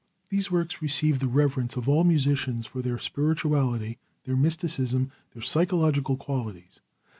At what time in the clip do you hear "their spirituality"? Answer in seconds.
2.81-3.99